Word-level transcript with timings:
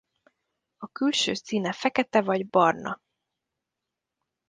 A 0.77 0.87
külső 0.87 1.33
színe 1.33 1.71
fekete 1.71 2.21
vagy 2.21 2.47
barna. 2.47 3.01